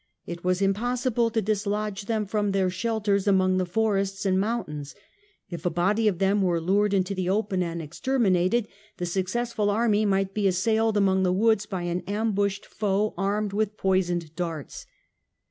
It 0.25 0.43
was 0.43 0.63
impossible 0.63 1.29
to 1.29 1.43
dislodge 1.43 2.05
them 2.07 2.25
from 2.25 2.53
their 2.53 2.71
shelters 2.71 3.27
among 3.27 3.57
the 3.57 3.67
forests 3.67 4.25
and 4.25 4.39
mountains; 4.39 4.95
if 5.51 5.63
a 5.63 5.69
body 5.69 6.07
of 6.07 6.17
them 6.17 6.41
were 6.41 6.59
lured 6.59 6.91
into 6.91 7.13
the 7.13 7.29
open 7.29 7.61
and 7.61 7.83
exterminated, 7.83 8.67
the 8.97 9.05
successful 9.05 9.69
army 9.69 10.03
might 10.07 10.33
be 10.33 10.47
assailed 10.47 10.97
among 10.97 11.21
the 11.21 11.31
woods 11.31 11.67
by 11.67 11.83
an 11.83 12.01
ambushed 12.07 12.65
foe 12.65 13.13
armed 13.15 13.53
with 13.53 13.77
poisoned 13.77 14.35
darts. 14.35 14.87